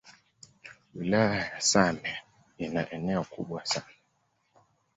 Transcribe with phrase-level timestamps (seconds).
[0.95, 2.17] Wilaya ya same
[2.57, 3.95] ina eneo kubwa sana